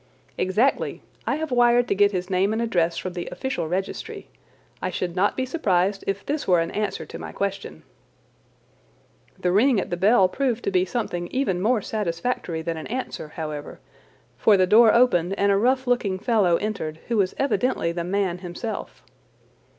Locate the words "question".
7.31-7.83